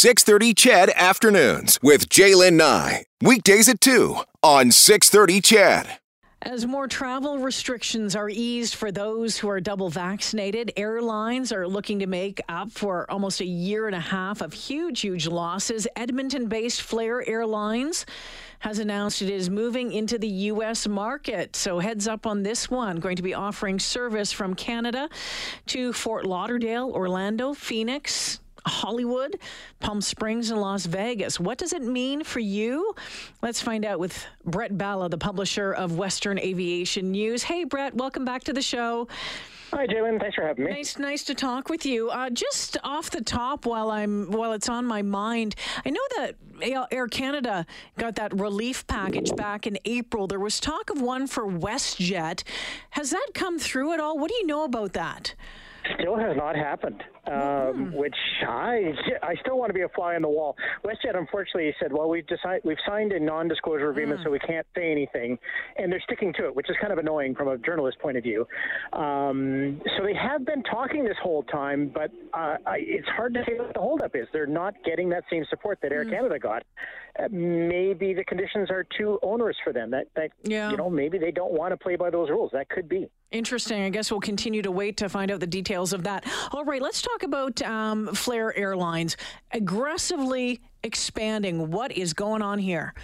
630 0.00 0.54
CHED 0.54 0.90
Afternoons 0.96 1.78
with 1.82 2.08
J'lyn 2.08 2.54
Nye. 2.54 3.04
Weekdays 3.20 3.68
at 3.68 3.82
2 3.82 4.16
on 4.42 4.70
630 4.70 5.42
CHED. 5.42 5.98
As 6.40 6.66
more 6.66 6.88
travel 6.88 7.36
restrictions 7.36 8.16
are 8.16 8.30
eased 8.30 8.76
for 8.76 8.90
those 8.90 9.36
who 9.36 9.50
are 9.50 9.60
double 9.60 9.90
vaccinated, 9.90 10.72
airlines 10.74 11.52
are 11.52 11.68
looking 11.68 11.98
to 11.98 12.06
make 12.06 12.40
up 12.48 12.70
for 12.70 13.10
almost 13.10 13.42
a 13.42 13.44
year 13.44 13.88
and 13.88 13.94
a 13.94 14.00
half 14.00 14.40
of 14.40 14.54
huge, 14.54 15.02
huge 15.02 15.26
losses. 15.26 15.86
Edmonton 15.96 16.48
based 16.48 16.80
Flair 16.80 17.22
Airlines 17.28 18.06
has 18.60 18.78
announced 18.78 19.20
it 19.20 19.28
is 19.28 19.50
moving 19.50 19.92
into 19.92 20.18
the 20.18 20.28
U.S. 20.28 20.88
market. 20.88 21.54
So, 21.56 21.78
heads 21.78 22.08
up 22.08 22.26
on 22.26 22.42
this 22.42 22.70
one. 22.70 23.00
Going 23.00 23.16
to 23.16 23.22
be 23.22 23.34
offering 23.34 23.78
service 23.78 24.32
from 24.32 24.54
Canada 24.54 25.10
to 25.66 25.92
Fort 25.92 26.24
Lauderdale, 26.24 26.90
Orlando, 26.90 27.52
Phoenix, 27.52 28.40
Hollywood, 28.66 29.38
Palm 29.80 30.00
Springs, 30.00 30.50
and 30.50 30.60
Las 30.60 30.86
Vegas. 30.86 31.40
What 31.40 31.58
does 31.58 31.72
it 31.72 31.82
mean 31.82 32.24
for 32.24 32.40
you? 32.40 32.94
Let's 33.42 33.60
find 33.60 33.84
out 33.84 33.98
with 33.98 34.26
Brett 34.44 34.76
Balla, 34.76 35.08
the 35.08 35.18
publisher 35.18 35.72
of 35.72 35.96
Western 35.96 36.38
Aviation 36.38 37.10
News. 37.10 37.42
Hey, 37.42 37.64
Brett, 37.64 37.94
welcome 37.94 38.24
back 38.24 38.44
to 38.44 38.52
the 38.52 38.62
show. 38.62 39.08
Hi, 39.72 39.86
J'lyn. 39.86 40.18
Thanks 40.18 40.34
for 40.34 40.44
having 40.44 40.64
me. 40.64 40.72
Nice, 40.72 40.98
nice 40.98 41.22
to 41.24 41.34
talk 41.34 41.68
with 41.68 41.86
you. 41.86 42.10
Uh, 42.10 42.28
just 42.28 42.76
off 42.82 43.10
the 43.10 43.20
top, 43.20 43.66
while 43.66 43.90
I'm 43.90 44.30
while 44.32 44.52
it's 44.52 44.68
on 44.68 44.84
my 44.84 45.02
mind, 45.02 45.54
I 45.84 45.90
know 45.90 46.00
that 46.16 46.34
Air 46.90 47.06
Canada 47.06 47.66
got 47.96 48.16
that 48.16 48.38
relief 48.38 48.84
package 48.88 49.34
back 49.36 49.68
in 49.68 49.78
April. 49.84 50.26
There 50.26 50.40
was 50.40 50.58
talk 50.58 50.90
of 50.90 51.00
one 51.00 51.28
for 51.28 51.46
WestJet. 51.46 52.42
Has 52.90 53.10
that 53.10 53.28
come 53.32 53.60
through 53.60 53.92
at 53.92 54.00
all? 54.00 54.18
What 54.18 54.30
do 54.30 54.34
you 54.36 54.46
know 54.46 54.64
about 54.64 54.92
that? 54.94 55.34
Still 55.98 56.16
has 56.16 56.36
not 56.36 56.56
happened 56.56 57.04
um, 57.26 57.92
which 57.94 58.16
I 58.46 58.92
I 59.22 59.34
still 59.40 59.58
want 59.58 59.70
to 59.70 59.74
be 59.74 59.82
a 59.82 59.88
fly 59.90 60.14
on 60.14 60.22
the 60.22 60.28
wall. 60.28 60.56
WestJet 60.84 61.16
unfortunately 61.16 61.74
said, 61.80 61.92
well, 61.92 62.08
we've 62.08 62.26
decided 62.26 62.62
we've 62.64 62.78
signed 62.86 63.12
a 63.12 63.20
non-disclosure 63.20 63.90
agreement, 63.90 64.20
mm. 64.20 64.24
so 64.24 64.30
we 64.30 64.38
can't 64.38 64.66
say 64.76 64.90
anything, 64.90 65.38
and 65.76 65.92
they're 65.92 66.00
sticking 66.00 66.32
to 66.34 66.46
it, 66.46 66.54
which 66.54 66.68
is 66.70 66.76
kind 66.80 66.92
of 66.92 66.98
annoying 66.98 67.34
from 67.34 67.48
a 67.48 67.58
journalist 67.58 67.98
point 67.98 68.16
of 68.16 68.22
view. 68.22 68.46
Um, 68.92 69.80
so 69.96 70.04
they 70.04 70.14
have 70.14 70.44
been 70.44 70.62
talking 70.62 71.04
this 71.04 71.16
whole 71.22 71.42
time, 71.44 71.90
but 71.92 72.10
uh, 72.34 72.56
I, 72.66 72.78
it's 72.80 73.08
hard 73.08 73.34
to 73.34 73.44
say 73.46 73.54
what 73.58 73.74
the 73.74 73.80
holdup 73.80 74.14
is. 74.14 74.26
They're 74.32 74.46
not 74.46 74.74
getting 74.84 75.08
that 75.10 75.24
same 75.30 75.44
support 75.50 75.78
that 75.82 75.92
Air 75.92 76.04
mm. 76.04 76.10
Canada 76.10 76.38
got. 76.38 76.62
Uh, 77.18 77.28
maybe 77.30 78.14
the 78.14 78.24
conditions 78.24 78.70
are 78.70 78.86
too 78.96 79.18
onerous 79.22 79.56
for 79.64 79.72
them. 79.72 79.90
That 79.90 80.06
that 80.14 80.30
yeah. 80.44 80.70
you 80.70 80.76
know 80.76 80.88
maybe 80.88 81.18
they 81.18 81.32
don't 81.32 81.52
want 81.52 81.72
to 81.72 81.76
play 81.76 81.96
by 81.96 82.10
those 82.10 82.30
rules. 82.30 82.50
That 82.52 82.68
could 82.68 82.88
be. 82.88 83.08
Interesting. 83.30 83.82
I 83.82 83.90
guess 83.90 84.10
we'll 84.10 84.20
continue 84.20 84.60
to 84.62 84.72
wait 84.72 84.96
to 84.98 85.08
find 85.08 85.30
out 85.30 85.38
the 85.38 85.46
details 85.46 85.92
of 85.92 86.02
that. 86.02 86.24
All 86.50 86.64
right, 86.64 86.82
let's 86.82 87.00
talk 87.00 87.09
about 87.22 87.62
um, 87.62 88.14
Flair 88.14 88.56
Airlines 88.56 89.16
aggressively 89.52 90.60
expanding. 90.82 91.70
What 91.70 91.92
is 91.92 92.12
going 92.12 92.42
on 92.42 92.58
here? 92.58 92.94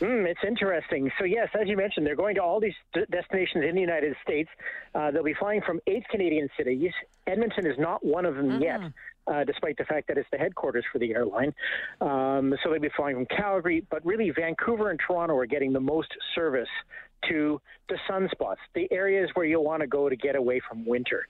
Mm, 0.00 0.26
it's 0.26 0.40
interesting. 0.46 1.10
So, 1.18 1.24
yes, 1.24 1.48
as 1.60 1.68
you 1.68 1.76
mentioned, 1.76 2.06
they're 2.06 2.16
going 2.16 2.34
to 2.36 2.42
all 2.42 2.58
these 2.58 2.74
d- 2.94 3.02
destinations 3.10 3.64
in 3.68 3.74
the 3.74 3.80
United 3.80 4.16
States. 4.22 4.48
Uh, 4.94 5.10
they'll 5.10 5.22
be 5.22 5.34
flying 5.34 5.60
from 5.60 5.78
eight 5.86 6.08
Canadian 6.08 6.48
cities. 6.56 6.92
Edmonton 7.26 7.66
is 7.66 7.76
not 7.78 8.04
one 8.04 8.24
of 8.24 8.34
them 8.34 8.48
mm-hmm. 8.48 8.62
yet. 8.62 8.80
Uh, 9.26 9.44
despite 9.44 9.76
the 9.76 9.84
fact 9.84 10.08
that 10.08 10.18
it's 10.18 10.28
the 10.32 10.38
headquarters 10.38 10.84
for 10.90 10.98
the 10.98 11.14
airline. 11.14 11.54
Um, 12.00 12.52
so 12.64 12.70
they'll 12.70 12.80
be 12.80 12.88
flying 12.96 13.14
from 13.14 13.26
Calgary, 13.26 13.86
but 13.88 14.04
really 14.04 14.30
Vancouver 14.30 14.90
and 14.90 14.98
Toronto 14.98 15.36
are 15.36 15.46
getting 15.46 15.72
the 15.72 15.78
most 15.80 16.08
service 16.34 16.68
to 17.28 17.60
the 17.88 17.96
sunspots, 18.08 18.56
the 18.74 18.90
areas 18.90 19.30
where 19.34 19.44
you'll 19.44 19.64
want 19.64 19.82
to 19.82 19.86
go 19.86 20.08
to 20.08 20.16
get 20.16 20.36
away 20.36 20.60
from 20.68 20.86
winter. 20.86 21.26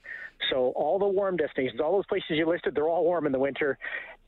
So 0.49 0.71
all 0.75 0.99
the 0.99 1.07
warm 1.07 1.37
destinations, 1.37 1.79
all 1.79 1.93
those 1.93 2.05
places 2.07 2.31
you 2.31 2.47
listed, 2.47 2.75
they're 2.75 2.87
all 2.87 3.03
warm 3.03 3.25
in 3.25 3.31
the 3.31 3.39
winter, 3.39 3.77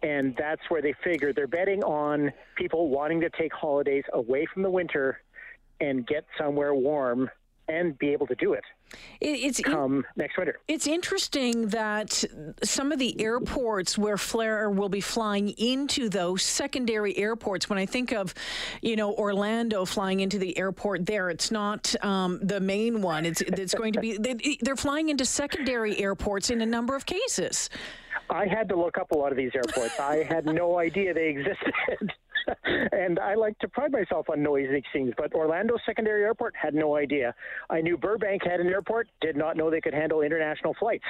and 0.02 0.36
that's 0.38 0.62
where 0.70 0.82
they 0.82 0.94
figure 1.04 1.34
they're 1.34 1.48
betting 1.48 1.84
on 1.84 2.32
people 2.56 2.90
wanting 2.90 3.22
to 3.22 3.30
take 3.30 3.54
holidays 3.54 4.04
away 4.14 4.46
from 4.54 4.64
the 4.64 4.70
winter 4.70 5.22
and 5.80 6.06
get 6.06 6.26
somewhere 6.38 6.76
warm 6.76 7.30
and 7.68 7.98
be 7.98 8.10
able 8.10 8.28
to 8.28 8.36
do 8.36 8.54
it. 8.54 8.64
It's 9.22 9.60
come 9.60 9.98
in, 9.98 10.04
next 10.16 10.38
winter. 10.38 10.60
It's 10.68 10.86
interesting 10.86 11.68
that 11.70 12.24
some 12.64 12.92
of 12.92 13.00
the 13.00 13.20
airports 13.20 13.98
where 13.98 14.18
Flair 14.18 14.70
will 14.70 14.90
be 14.90 15.02
flying 15.02 15.50
into 15.50 16.10
those 16.10 16.44
secondary 16.44 17.18
airports. 17.18 17.70
When 17.70 17.80
I 17.80 17.86
think 17.86 18.12
of, 18.12 18.34
you 18.82 18.96
know, 18.96 19.14
Orlando 19.14 19.86
flying 19.86 20.20
into 20.20 20.38
the 20.38 20.58
airport 20.58 21.06
there, 21.06 21.30
it's 21.30 21.52
not 21.52 21.96
um, 22.04 22.40
the 22.44 22.60
main 22.60 23.02
one. 23.02 23.26
It's 23.26 23.42
it's 23.42 23.74
going 23.74 23.94
to 23.94 24.00
be 24.00 24.18
they, 24.18 24.58
they're 24.62 24.76
flying 24.76 25.10
into 25.10 25.26
secondary 25.26 25.98
airports 26.00 26.50
in 26.50 26.62
a 26.62 26.66
number 26.66 26.96
of 26.96 27.06
cases. 27.06 27.70
I 28.30 28.48
had 28.48 28.70
to 28.70 28.76
look 28.76 28.98
up 28.98 29.12
a 29.12 29.16
lot 29.16 29.32
of 29.32 29.38
these 29.38 29.52
airports. 29.56 30.00
I 30.00 30.24
had 30.24 30.46
no 30.46 30.80
idea 30.80 31.14
they 31.14 31.30
existed. 31.30 32.12
and 32.92 33.20
I 33.20 33.36
like 33.36 33.58
to 33.60 33.68
pride 33.68 33.92
myself 33.92 34.30
on 34.30 34.44
these 34.44 34.84
things. 34.92 35.14
But 35.18 35.34
Orlando 35.34 35.76
Secondary 35.86 36.24
Airport 36.24 36.54
had 36.56 36.74
no 36.74 36.96
idea. 36.96 37.34
I 37.70 37.82
knew 37.82 37.98
Burbank 37.98 38.44
had 38.44 38.60
an 38.60 38.68
airport, 38.68 39.08
did 39.22 39.36
not 39.36 39.58
know 39.58 39.70
they 39.70 39.82
could 39.82 39.94
handle 39.94 40.22
international 40.22 40.76
flights. 40.80 41.06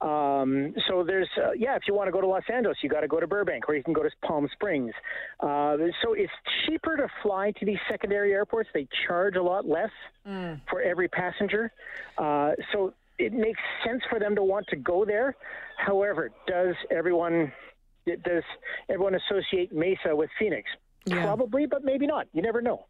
Um, 0.00 0.74
so 0.88 1.02
there's, 1.04 1.28
uh, 1.36 1.52
yeah, 1.52 1.76
if 1.76 1.82
you 1.86 1.94
want 1.94 2.08
to 2.08 2.12
go 2.12 2.20
to 2.20 2.26
Los 2.26 2.42
Angeles, 2.52 2.78
you 2.82 2.88
got 2.88 3.00
to 3.00 3.08
go 3.08 3.20
to 3.20 3.26
Burbank, 3.26 3.68
or 3.68 3.74
you 3.74 3.82
can 3.82 3.94
go 3.94 4.02
to 4.02 4.10
Palm 4.22 4.48
Springs. 4.52 4.92
Uh, 5.40 5.76
so 6.02 6.12
it's 6.12 6.32
cheaper 6.66 6.96
to 6.96 7.08
fly 7.22 7.52
to 7.58 7.64
these 7.64 7.78
secondary 7.88 8.32
airports. 8.32 8.68
They 8.74 8.86
charge 9.06 9.36
a 9.36 9.42
lot 9.42 9.66
less 9.66 9.90
mm. 10.26 10.60
for 10.68 10.82
every 10.82 11.08
passenger. 11.08 11.72
Uh, 12.18 12.52
so 12.72 12.92
it 13.18 13.32
makes 13.32 13.60
sense 13.86 14.02
for 14.10 14.18
them 14.18 14.34
to 14.34 14.42
want 14.42 14.66
to 14.68 14.76
go 14.76 15.04
there. 15.04 15.36
However, 15.76 16.30
does 16.46 16.74
everyone 16.90 17.52
does 18.06 18.42
everyone 18.88 19.14
associate 19.14 19.72
Mesa 19.72 20.14
with 20.14 20.30
Phoenix? 20.38 20.68
Yeah. 21.06 21.22
Probably, 21.24 21.66
but 21.66 21.84
maybe 21.84 22.06
not. 22.06 22.26
You 22.32 22.42
never 22.42 22.62
know. 22.62 22.86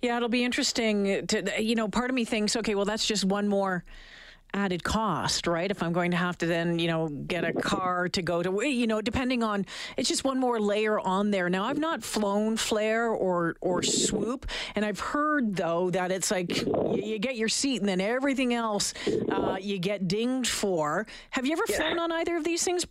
Yeah, 0.00 0.16
it'll 0.16 0.28
be 0.28 0.44
interesting 0.44 1.26
to 1.26 1.62
you 1.62 1.74
know, 1.74 1.88
part 1.88 2.10
of 2.10 2.14
me 2.14 2.24
thinks, 2.24 2.56
okay, 2.56 2.74
well 2.74 2.84
that's 2.84 3.06
just 3.06 3.24
one 3.24 3.48
more 3.48 3.84
added 4.52 4.82
cost, 4.82 5.46
right? 5.46 5.70
If 5.70 5.82
I'm 5.82 5.92
going 5.92 6.10
to 6.10 6.16
have 6.16 6.38
to 6.38 6.46
then, 6.46 6.78
you 6.78 6.88
know, 6.88 7.08
get 7.08 7.44
a 7.44 7.52
car 7.52 8.08
to 8.10 8.22
go 8.22 8.42
to, 8.42 8.66
you 8.66 8.86
know, 8.86 9.00
depending 9.00 9.42
on, 9.42 9.66
it's 9.96 10.08
just 10.08 10.24
one 10.24 10.38
more 10.38 10.60
layer 10.60 10.98
on 10.98 11.30
there. 11.30 11.48
Now, 11.48 11.64
I've 11.64 11.78
not 11.78 12.02
flown 12.02 12.56
Flair 12.56 13.08
or 13.08 13.56
or 13.60 13.82
Swoop, 13.82 14.46
and 14.74 14.84
I've 14.84 15.00
heard 15.00 15.56
though 15.56 15.90
that 15.90 16.10
it's 16.10 16.30
like 16.30 16.62
you, 16.62 17.00
you 17.02 17.18
get 17.18 17.36
your 17.36 17.48
seat 17.48 17.80
and 17.80 17.88
then 17.88 18.00
everything 18.00 18.54
else 18.54 18.94
uh, 19.30 19.56
you 19.60 19.78
get 19.78 20.08
dinged 20.08 20.50
for. 20.50 21.06
Have 21.30 21.46
you 21.46 21.52
ever 21.52 21.64
yeah. 21.68 21.76
flown 21.76 21.98
on 21.98 22.12
either 22.12 22.36
of 22.36 22.44
these 22.44 22.64
things? 22.64 22.86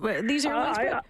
These 0.00 0.46
airlines? 0.46 0.78
Uh, 0.78 1.00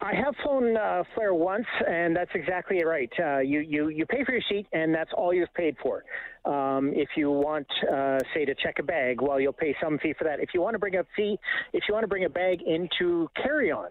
I, 0.00 0.10
I 0.10 0.14
have 0.14 0.34
flown 0.44 0.76
uh, 0.76 1.02
Flair 1.14 1.34
once, 1.34 1.66
and 1.88 2.14
that's 2.14 2.30
exactly 2.34 2.84
right. 2.84 3.12
Uh, 3.18 3.38
you, 3.38 3.60
you, 3.60 3.88
you 3.88 4.06
pay 4.06 4.24
for 4.24 4.32
your 4.32 4.42
seat, 4.48 4.66
and 4.72 4.94
that's 4.94 5.10
all 5.12 5.34
you've 5.34 5.52
paid 5.54 5.76
for. 5.82 6.04
Um, 6.44 6.92
if 6.94 7.08
you 7.16 7.32
want, 7.32 7.66
uh, 7.92 8.18
say, 8.32 8.44
to 8.44 8.54
check 8.54 8.78
a 8.78 8.84
bag, 8.84 9.20
well, 9.20 9.40
you'll 9.40 9.52
pay 9.52 9.74
some 9.82 9.98
fee 9.98 10.14
for 10.16 10.24
that. 10.24 10.38
If 10.38 10.50
you 10.54 10.60
want 10.60 10.74
to 10.74 10.78
bring 10.78 10.96
a 10.96 11.04
fee, 11.16 11.36
if 11.72 11.84
you 11.88 11.94
want 11.94 12.04
to 12.04 12.08
bring 12.08 12.24
a 12.24 12.30
bag 12.30 12.62
into 12.62 13.28
carry-on, 13.34 13.90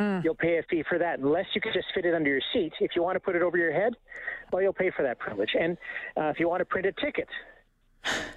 mm. 0.00 0.24
you'll 0.24 0.34
pay 0.34 0.58
a 0.58 0.62
fee 0.68 0.82
for 0.88 0.98
that, 0.98 1.20
unless 1.20 1.46
you 1.54 1.60
can 1.60 1.72
just 1.72 1.86
fit 1.94 2.04
it 2.04 2.14
under 2.14 2.30
your 2.30 2.42
seat. 2.52 2.72
If 2.80 2.96
you 2.96 3.04
want 3.04 3.14
to 3.14 3.20
put 3.20 3.36
it 3.36 3.42
over 3.42 3.56
your 3.56 3.72
head, 3.72 3.94
well, 4.52 4.60
you'll 4.60 4.72
pay 4.72 4.90
for 4.90 5.04
that 5.04 5.20
privilege. 5.20 5.50
And 5.58 5.78
uh, 6.16 6.24
if 6.24 6.40
you 6.40 6.48
want 6.48 6.62
to 6.62 6.64
print 6.64 6.86
a 6.86 6.92
ticket, 7.00 7.28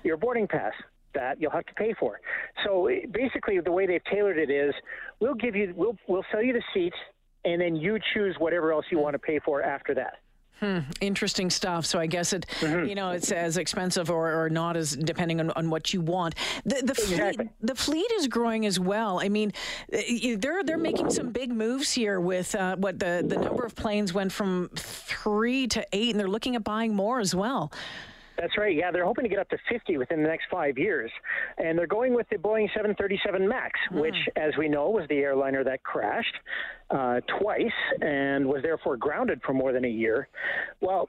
your 0.03 0.17
boarding 0.17 0.47
pass, 0.47 0.73
that 1.13 1.41
you'll 1.41 1.51
have 1.51 1.65
to 1.65 1.73
pay 1.73 1.93
for. 1.99 2.19
So 2.65 2.89
basically, 3.11 3.59
the 3.59 3.71
way 3.71 3.87
they've 3.87 4.03
tailored 4.11 4.37
it 4.37 4.49
is, 4.49 4.73
we'll 5.19 5.35
give 5.35 5.55
you, 5.55 5.73
we'll 5.75 5.97
we'll 6.07 6.25
sell 6.31 6.43
you 6.43 6.53
the 6.53 6.63
seats, 6.73 6.97
and 7.45 7.61
then 7.61 7.75
you 7.75 7.99
choose 8.13 8.35
whatever 8.39 8.71
else 8.71 8.85
you 8.91 8.99
want 8.99 9.13
to 9.13 9.19
pay 9.19 9.39
for 9.39 9.61
after 9.61 9.93
that. 9.95 10.19
Hmm, 10.61 10.81
interesting 11.01 11.49
stuff. 11.49 11.87
So 11.87 11.97
I 11.97 12.05
guess 12.05 12.33
it, 12.33 12.45
mm-hmm. 12.59 12.87
you 12.87 12.93
know, 12.93 13.09
it's 13.09 13.31
as 13.31 13.57
expensive 13.57 14.11
or, 14.11 14.43
or 14.43 14.47
not 14.47 14.77
as 14.77 14.95
depending 14.95 15.39
on, 15.39 15.49
on 15.51 15.71
what 15.71 15.91
you 15.91 16.01
want. 16.01 16.35
The, 16.65 16.75
the 16.75 16.91
exactly. 16.91 17.45
fleet, 17.45 17.49
the 17.61 17.75
fleet 17.75 18.11
is 18.11 18.27
growing 18.27 18.67
as 18.67 18.79
well. 18.79 19.19
I 19.19 19.27
mean, 19.27 19.53
eh, 19.91 20.35
they're 20.37 20.63
they're 20.63 20.77
making 20.77 21.09
some 21.09 21.31
big 21.31 21.51
moves 21.51 21.91
here 21.91 22.19
with 22.19 22.53
uh, 22.53 22.75
what 22.75 22.99
the 22.99 23.25
the 23.27 23.37
number 23.37 23.65
of 23.65 23.73
planes 23.73 24.13
went 24.13 24.31
from 24.31 24.69
three 24.75 25.65
to 25.65 25.83
eight, 25.93 26.11
and 26.11 26.19
they're 26.19 26.27
looking 26.27 26.55
at 26.55 26.63
buying 26.63 26.93
more 26.93 27.19
as 27.19 27.33
well. 27.33 27.71
That's 28.41 28.57
right. 28.57 28.75
Yeah, 28.75 28.89
they're 28.91 29.05
hoping 29.05 29.23
to 29.23 29.29
get 29.29 29.37
up 29.37 29.49
to 29.49 29.57
50 29.69 29.97
within 29.97 30.23
the 30.23 30.27
next 30.27 30.45
five 30.49 30.75
years. 30.75 31.11
And 31.59 31.77
they're 31.77 31.85
going 31.85 32.15
with 32.15 32.27
the 32.29 32.37
Boeing 32.37 32.67
737 32.73 33.47
MAX, 33.47 33.79
mm. 33.91 34.01
which, 34.01 34.15
as 34.35 34.51
we 34.57 34.67
know, 34.67 34.89
was 34.89 35.07
the 35.09 35.17
airliner 35.17 35.63
that 35.63 35.83
crashed 35.83 36.33
uh, 36.89 37.19
twice 37.39 37.67
and 38.01 38.47
was 38.47 38.63
therefore 38.63 38.97
grounded 38.97 39.41
for 39.45 39.53
more 39.53 39.71
than 39.71 39.85
a 39.85 39.89
year. 39.89 40.27
Well, 40.81 41.07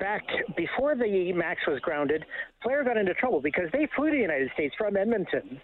back 0.00 0.22
before 0.56 0.94
the 0.94 1.32
MAX 1.34 1.60
was 1.68 1.78
grounded, 1.80 2.24
Flair 2.62 2.84
got 2.84 2.96
into 2.96 3.12
trouble 3.14 3.42
because 3.42 3.68
they 3.74 3.86
flew 3.94 4.06
to 4.06 4.16
the 4.16 4.22
United 4.22 4.50
States 4.54 4.74
from 4.78 4.96
Edmonton. 4.96 5.60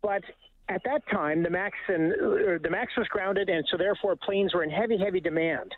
But 0.00 0.22
at 0.70 0.80
that 0.84 1.02
time, 1.12 1.42
the 1.42 1.50
MAX 1.50 1.76
and 1.88 2.10
the 2.62 2.70
MAX 2.70 2.90
was 2.96 3.06
grounded, 3.08 3.50
and 3.50 3.66
so 3.70 3.76
therefore 3.76 4.16
planes 4.16 4.54
were 4.54 4.64
in 4.64 4.70
heavy, 4.70 4.96
heavy 4.96 5.20
demand. 5.20 5.74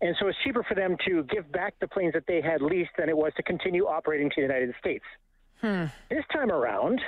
And 0.00 0.14
so 0.20 0.28
it's 0.28 0.38
cheaper 0.44 0.62
for 0.62 0.74
them 0.74 0.96
to 1.06 1.24
give 1.24 1.50
back 1.50 1.74
the 1.80 1.88
planes 1.88 2.12
that 2.14 2.24
they 2.26 2.40
had 2.40 2.62
leased 2.62 2.90
than 2.96 3.08
it 3.08 3.16
was 3.16 3.32
to 3.36 3.42
continue 3.42 3.86
operating 3.86 4.30
to 4.30 4.34
the 4.36 4.42
United 4.42 4.74
States. 4.78 5.04
Hmm. 5.60 5.86
This 6.08 6.24
time 6.32 6.52
around, 6.52 7.00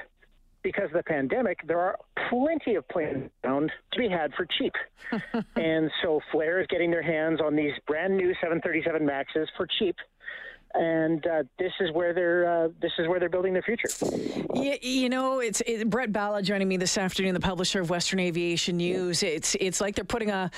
because 0.63 0.87
of 0.87 0.93
the 0.93 1.03
pandemic, 1.05 1.59
there 1.67 1.79
are 1.79 1.97
plenty 2.29 2.75
of 2.75 2.87
planes 2.89 3.31
around 3.45 3.71
to 3.93 3.99
be 3.99 4.09
had 4.09 4.33
for 4.35 4.47
cheap. 4.59 4.75
and 5.57 5.91
so 6.03 6.21
Flair 6.33 6.61
is 6.61 6.67
getting 6.69 6.91
their 6.91 7.03
hands 7.03 7.41
on 7.41 7.55
these 7.55 7.73
brand 7.87 8.17
new 8.17 8.35
737 8.35 9.07
Maxes 9.07 9.49
for 9.57 9.67
cheap 9.79 9.97
and 10.75 11.27
uh, 11.27 11.43
this 11.59 11.73
is 11.81 11.91
where 11.93 12.13
they're 12.13 12.65
uh, 12.65 12.69
this 12.81 12.93
is 12.99 13.09
where 13.09 13.19
they're 13.19 13.29
building 13.29 13.53
their 13.53 13.63
future. 13.63 13.89
You, 14.55 14.77
you 14.81 15.09
know, 15.09 15.41
it's 15.41 15.61
it, 15.67 15.91
Brett 15.91 16.13
Balla 16.13 16.43
joining 16.43 16.69
me 16.69 16.77
this 16.77 16.97
afternoon, 16.97 17.35
the 17.35 17.41
publisher 17.41 17.81
of 17.81 17.91
Western 17.91 18.21
Aviation 18.21 18.77
News. 18.77 19.23
It's 19.23 19.57
it's 19.57 19.81
like 19.81 19.97
they're 19.97 20.05
putting 20.05 20.31
a 20.31 20.51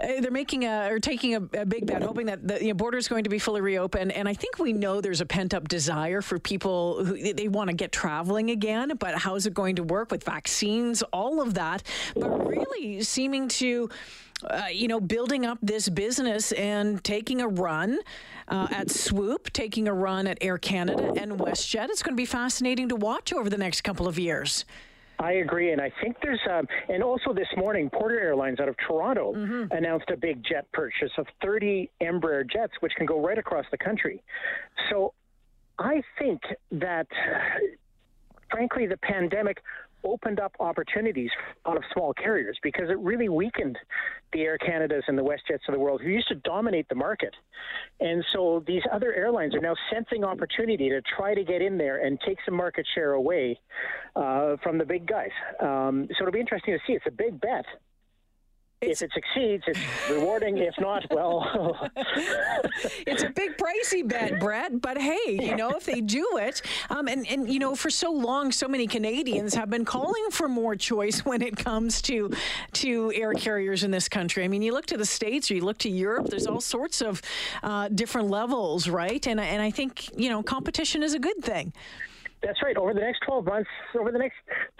they're 0.00 0.30
making 0.30 0.64
a 0.64 0.88
or 0.90 0.98
taking 0.98 1.34
a, 1.36 1.60
a 1.60 1.66
big 1.66 1.86
bet, 1.86 2.02
hoping 2.02 2.26
that 2.26 2.46
the 2.46 2.60
you 2.60 2.68
know, 2.68 2.74
border 2.74 2.98
is 2.98 3.08
going 3.08 3.24
to 3.24 3.30
be 3.30 3.38
fully 3.38 3.60
reopened. 3.60 4.12
And 4.12 4.28
I 4.28 4.34
think 4.34 4.58
we 4.58 4.72
know 4.72 5.00
there's 5.00 5.20
a 5.20 5.26
pent 5.26 5.54
up 5.54 5.68
desire 5.68 6.22
for 6.22 6.38
people 6.38 7.04
who 7.04 7.32
they 7.32 7.48
want 7.48 7.70
to 7.70 7.76
get 7.76 7.92
traveling 7.92 8.50
again. 8.50 8.92
But 8.98 9.16
how's 9.16 9.46
it 9.46 9.54
going 9.54 9.76
to 9.76 9.82
work 9.84 10.10
with 10.10 10.24
vaccines, 10.24 11.02
all 11.12 11.40
of 11.40 11.54
that? 11.54 11.82
But 12.14 12.46
really 12.46 13.02
seeming 13.02 13.48
to 13.48 13.88
uh, 14.44 14.66
you 14.72 14.88
know, 14.88 15.00
building 15.00 15.46
up 15.46 15.58
this 15.62 15.88
business 15.88 16.52
and 16.52 17.02
taking 17.04 17.40
a 17.40 17.48
run 17.48 17.98
uh, 18.48 18.68
at 18.70 18.90
Swoop, 18.90 19.52
taking 19.52 19.88
a 19.88 19.94
run 19.94 20.26
at 20.26 20.38
Air 20.40 20.58
Canada 20.58 21.12
and 21.16 21.32
WestJet. 21.32 21.88
It's 21.88 22.02
going 22.02 22.14
to 22.14 22.20
be 22.20 22.26
fascinating 22.26 22.88
to 22.88 22.96
watch 22.96 23.32
over 23.32 23.48
the 23.48 23.58
next 23.58 23.82
couple 23.82 24.08
of 24.08 24.18
years. 24.18 24.64
I 25.18 25.34
agree, 25.34 25.70
and 25.70 25.80
I 25.80 25.92
think 26.02 26.16
there's, 26.20 26.40
um, 26.50 26.66
and 26.88 27.02
also 27.02 27.32
this 27.32 27.46
morning, 27.56 27.88
Porter 27.90 28.18
Airlines 28.18 28.58
out 28.58 28.68
of 28.68 28.74
Toronto 28.86 29.32
mm-hmm. 29.34 29.72
announced 29.72 30.10
a 30.10 30.16
big 30.16 30.42
jet 30.42 30.66
purchase 30.72 31.12
of 31.16 31.26
30 31.42 31.88
Embraer 32.00 32.48
jets, 32.50 32.72
which 32.80 32.92
can 32.96 33.06
go 33.06 33.24
right 33.24 33.38
across 33.38 33.64
the 33.70 33.78
country. 33.78 34.20
So 34.90 35.14
I 35.78 36.02
think 36.18 36.40
that, 36.72 37.06
frankly, 38.50 38.86
the 38.86 38.96
pandemic 38.96 39.58
opened 40.04 40.40
up 40.40 40.54
opportunities 40.60 41.30
lot 41.72 41.76
of 41.76 41.84
small 41.92 42.12
carriers 42.14 42.58
because 42.62 42.90
it 42.90 42.98
really 42.98 43.28
weakened 43.28 43.78
the 44.32 44.42
Air 44.42 44.58
Canadas 44.58 45.04
and 45.08 45.16
the 45.16 45.22
WestJets 45.22 45.68
of 45.68 45.72
the 45.72 45.78
world 45.78 46.00
who 46.02 46.08
used 46.08 46.28
to 46.28 46.34
dominate 46.36 46.88
the 46.88 46.94
market. 46.94 47.34
And 48.00 48.24
so 48.32 48.62
these 48.66 48.82
other 48.92 49.14
airlines 49.14 49.54
are 49.54 49.60
now 49.60 49.74
sensing 49.92 50.24
opportunity 50.24 50.88
to 50.90 51.00
try 51.16 51.34
to 51.34 51.44
get 51.44 51.62
in 51.62 51.78
there 51.78 52.04
and 52.04 52.18
take 52.26 52.38
some 52.44 52.54
market 52.54 52.86
share 52.94 53.12
away 53.12 53.58
uh, 54.16 54.56
from 54.62 54.78
the 54.78 54.84
big 54.84 55.06
guys. 55.06 55.30
Um, 55.60 56.08
so 56.10 56.24
it'll 56.24 56.32
be 56.32 56.40
interesting 56.40 56.74
to 56.74 56.80
see. 56.86 56.94
It's 56.94 57.06
a 57.06 57.10
big 57.10 57.40
bet. 57.40 57.64
It's, 58.82 59.00
if 59.00 59.10
it 59.10 59.12
succeeds, 59.14 59.64
it's 59.66 60.10
rewarding. 60.10 60.58
if 60.58 60.74
not, 60.80 61.04
well, 61.10 61.88
it's 63.06 63.22
a 63.22 63.30
big 63.30 63.56
pricey 63.56 64.06
bet, 64.06 64.40
Brett. 64.40 64.80
But 64.80 64.98
hey, 64.98 65.38
you 65.40 65.56
know, 65.56 65.70
if 65.70 65.84
they 65.84 66.00
do 66.00 66.26
it, 66.38 66.62
um, 66.90 67.06
and 67.06 67.26
and 67.28 67.48
you 67.48 67.60
know, 67.60 67.74
for 67.74 67.90
so 67.90 68.10
long, 68.10 68.50
so 68.50 68.66
many 68.66 68.86
Canadians 68.86 69.54
have 69.54 69.70
been 69.70 69.84
calling 69.84 70.30
for 70.30 70.48
more 70.48 70.74
choice 70.74 71.24
when 71.24 71.42
it 71.42 71.56
comes 71.56 72.02
to 72.02 72.32
to 72.74 73.12
air 73.14 73.32
carriers 73.34 73.84
in 73.84 73.90
this 73.90 74.08
country. 74.08 74.44
I 74.44 74.48
mean, 74.48 74.62
you 74.62 74.72
look 74.72 74.86
to 74.86 74.96
the 74.96 75.06
states 75.06 75.50
or 75.50 75.54
you 75.54 75.64
look 75.64 75.78
to 75.78 75.90
Europe. 75.90 76.28
There's 76.28 76.46
all 76.46 76.60
sorts 76.60 77.00
of 77.00 77.22
uh, 77.62 77.88
different 77.88 78.28
levels, 78.28 78.88
right? 78.88 79.24
And 79.26 79.40
and 79.40 79.62
I 79.62 79.70
think 79.70 80.10
you 80.18 80.28
know, 80.28 80.42
competition 80.42 81.02
is 81.02 81.14
a 81.14 81.20
good 81.20 81.42
thing. 81.42 81.72
That's 82.42 82.60
right. 82.62 82.76
Over 82.76 82.92
the 82.92 83.00
next 83.00 83.20
12 83.20 83.44
months, 83.44 83.70
over 83.98 84.10
the 84.10 84.18
next 84.18 84.34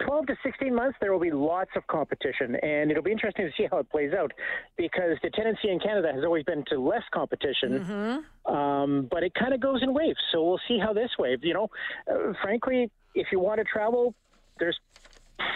12 0.05 0.27
to 0.27 0.35
16 0.43 0.75
months, 0.75 0.97
there 0.99 1.13
will 1.13 1.19
be 1.19 1.31
lots 1.31 1.71
of 1.75 1.87
competition, 1.87 2.55
and 2.57 2.91
it'll 2.91 3.03
be 3.03 3.11
interesting 3.11 3.45
to 3.45 3.51
see 3.55 3.67
how 3.71 3.77
it 3.77 3.89
plays 3.89 4.13
out 4.13 4.33
because 4.77 5.17
the 5.23 5.29
tendency 5.29 5.69
in 5.69 5.79
Canada 5.79 6.11
has 6.13 6.25
always 6.25 6.43
been 6.43 6.65
to 6.67 6.79
less 6.79 7.03
competition, 7.13 7.79
mm-hmm. 7.79 8.53
um, 8.53 9.07
but 9.09 9.23
it 9.23 9.33
kind 9.33 9.53
of 9.53 9.61
goes 9.61 9.81
in 9.81 9.93
waves. 9.93 10.19
So 10.31 10.43
we'll 10.43 10.61
see 10.67 10.77
how 10.77 10.91
this 10.91 11.11
wave. 11.17 11.43
You 11.43 11.53
know, 11.53 11.69
uh, 12.11 12.33
frankly, 12.41 12.91
if 13.15 13.27
you 13.31 13.39
want 13.39 13.59
to 13.59 13.63
travel, 13.63 14.13
there's 14.59 14.77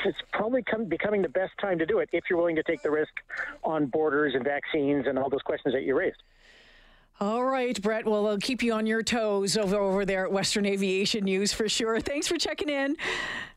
it's 0.05 0.17
probably 0.31 0.63
come, 0.63 0.85
becoming 0.85 1.21
the 1.21 1.29
best 1.29 1.53
time 1.59 1.79
to 1.79 1.85
do 1.85 1.99
it 1.99 2.09
if 2.13 2.25
you're 2.29 2.37
willing 2.37 2.55
to 2.55 2.63
take 2.63 2.81
the 2.81 2.91
risk 2.91 3.13
on 3.63 3.85
borders 3.87 4.33
and 4.35 4.43
vaccines 4.43 5.05
and 5.07 5.17
all 5.19 5.29
those 5.29 5.41
questions 5.41 5.73
that 5.73 5.83
you 5.83 5.95
raised. 5.97 6.21
All 7.19 7.43
right, 7.43 7.81
Brett. 7.81 8.05
Well, 8.05 8.27
I'll 8.27 8.37
keep 8.37 8.61
you 8.61 8.73
on 8.73 8.85
your 8.85 9.01
toes 9.01 9.57
over, 9.57 9.75
over 9.75 10.05
there 10.05 10.25
at 10.25 10.31
Western 10.31 10.67
Aviation 10.67 11.23
News 11.23 11.51
for 11.51 11.67
sure. 11.67 11.99
Thanks 11.99 12.27
for 12.27 12.37
checking 12.37 12.69
in. 12.69 12.95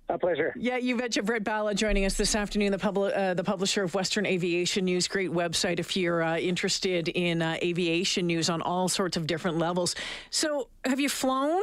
A 0.09 0.19
pleasure. 0.19 0.55
Yeah, 0.59 0.79
you 0.79 0.97
betcha. 0.97 1.23
Brett 1.23 1.45
Balla 1.45 1.75
joining 1.75 2.07
us 2.07 2.15
this 2.15 2.35
afternoon, 2.35 2.73
the, 2.73 2.79
pub- 2.79 2.97
uh, 2.97 3.35
the 3.35 3.45
publisher 3.45 3.83
of 3.83 3.95
Western 3.95 4.25
Aviation 4.25 4.87
News. 4.87 5.07
Great 5.07 5.31
website 5.31 5.79
if 5.79 5.95
you're 5.95 6.23
uh, 6.23 6.39
interested 6.39 7.09
in 7.09 7.43
uh, 7.43 7.59
aviation 7.63 8.27
news 8.27 8.49
on 8.49 8.63
all 8.63 8.89
sorts 8.89 9.19
of 9.19 9.27
different 9.27 9.59
levels. 9.59 9.95
So, 10.31 10.69
have 10.87 10.99
you 10.99 11.11
flown 11.11 11.61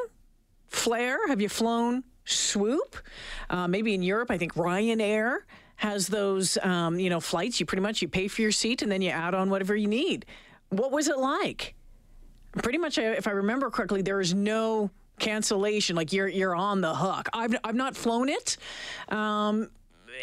Flair? 0.68 1.18
Have 1.28 1.42
you 1.42 1.50
flown 1.50 2.04
Swoop? 2.26 2.96
Uh, 3.50 3.68
maybe 3.68 3.96
in 3.96 4.04
Europe, 4.04 4.30
I 4.30 4.38
think 4.38 4.54
Ryanair 4.54 5.40
has 5.78 6.08
those, 6.08 6.58
um, 6.62 7.00
you 7.00 7.10
know, 7.10 7.20
flights. 7.20 7.60
You 7.60 7.66
pretty 7.66 7.84
much 7.84 8.02
you 8.04 8.08
pay 8.08 8.28
for 8.28 8.44
your 8.44 8.52
seat 8.52 8.82
and 8.82 8.92
then 8.92 9.02
you 9.02 9.10
add 9.10 9.34
on 9.34 9.50
whatever 9.50 9.76
you 9.76 9.88
need. 9.88 10.26
What 10.70 10.92
was 10.92 11.08
it 11.08 11.18
like? 11.18 11.74
Pretty 12.58 12.78
much, 12.78 12.98
if 12.98 13.28
I 13.28 13.32
remember 13.32 13.70
correctly, 13.70 14.02
there 14.02 14.20
is 14.20 14.34
no 14.34 14.92
cancellation. 15.20 15.96
Like 15.96 16.14
you're 16.14 16.28
you're 16.28 16.56
on 16.56 16.82
the 16.82 16.94
hook. 16.96 17.30
I've 17.34 17.56
I've 17.64 17.76
not 17.76 17.96
flown 17.96 18.30
it, 18.30 18.58
um, 19.10 19.70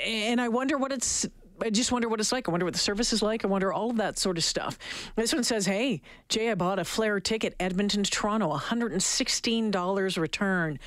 and 0.04 0.40
I 0.40 0.48
wonder 0.48 0.78
what 0.78 0.92
it's. 0.92 1.26
I 1.62 1.70
just 1.70 1.92
wonder 1.92 2.08
what 2.08 2.18
it's 2.18 2.32
like. 2.32 2.48
I 2.48 2.50
wonder 2.50 2.66
what 2.66 2.74
the 2.74 2.80
service 2.80 3.12
is 3.12 3.22
like. 3.22 3.44
I 3.44 3.48
wonder 3.48 3.72
all 3.72 3.90
of 3.90 3.96
that 3.98 4.18
sort 4.18 4.38
of 4.38 4.44
stuff. 4.44 4.76
This 5.14 5.32
one 5.32 5.44
says, 5.44 5.66
"Hey, 5.66 6.02
Jay, 6.28 6.50
I 6.50 6.54
bought 6.54 6.78
a 6.78 6.84
Flair 6.84 7.20
ticket, 7.20 7.54
Edmonton 7.60 8.02
to 8.02 8.10
Toronto, 8.10 8.48
one 8.48 8.58
hundred 8.58 8.92
and 8.92 9.02
sixteen 9.02 9.70
dollars 9.70 10.18
return. 10.18 10.78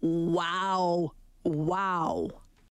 Wow, 0.00 1.12
wow." 1.44 2.30